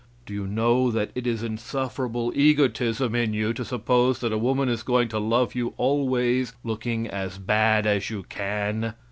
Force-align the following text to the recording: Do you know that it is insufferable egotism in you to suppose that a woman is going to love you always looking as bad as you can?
Do 0.25 0.33
you 0.33 0.47
know 0.47 0.89
that 0.89 1.11
it 1.13 1.27
is 1.27 1.43
insufferable 1.43 2.31
egotism 2.35 3.13
in 3.13 3.35
you 3.35 3.53
to 3.53 3.63
suppose 3.63 4.17
that 4.21 4.33
a 4.33 4.37
woman 4.39 4.67
is 4.67 4.81
going 4.81 5.09
to 5.09 5.19
love 5.19 5.53
you 5.53 5.75
always 5.77 6.53
looking 6.63 7.07
as 7.07 7.37
bad 7.37 7.85
as 7.85 8.09
you 8.09 8.23
can? 8.23 8.95